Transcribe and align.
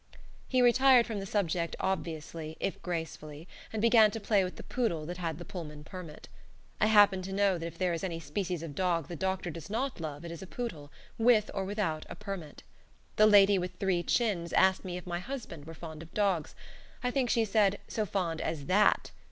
He 0.47 0.63
retired 0.63 1.05
from 1.05 1.19
the 1.19 1.27
subject 1.27 1.75
obviously, 1.79 2.57
if 2.59 2.81
gracefully, 2.81 3.47
and 3.71 3.79
began 3.83 4.09
to 4.09 4.19
play 4.19 4.43
with 4.43 4.55
the 4.55 4.63
poodle 4.63 5.05
that 5.05 5.17
had 5.17 5.37
the 5.37 5.45
Pullman 5.45 5.83
permit. 5.83 6.27
I 6.79 6.87
happen 6.87 7.21
to 7.21 7.31
know 7.31 7.59
that 7.59 7.67
if 7.67 7.77
there 7.77 7.93
is 7.93 8.03
any 8.03 8.19
species 8.19 8.63
of 8.63 8.73
dog 8.73 9.09
the 9.09 9.15
doctor 9.15 9.51
does 9.51 9.69
not 9.69 9.99
love 10.01 10.25
it 10.25 10.31
is 10.31 10.41
a 10.41 10.47
poodle, 10.47 10.91
with 11.19 11.51
or 11.53 11.65
without 11.65 12.07
a 12.09 12.15
permit. 12.15 12.63
The 13.17 13.27
lady 13.27 13.59
with 13.59 13.75
three 13.79 14.01
chins 14.01 14.53
asked 14.53 14.83
me 14.83 14.97
if 14.97 15.05
my 15.05 15.19
husband 15.19 15.65
were 15.65 15.75
fond 15.75 16.01
of 16.01 16.15
dogs 16.15 16.55
I 17.03 17.11
think 17.11 17.29
she 17.29 17.45
said, 17.45 17.79
so 17.87 18.07
fond 18.07 18.41
as 18.41 18.65
THAT. 18.65 19.11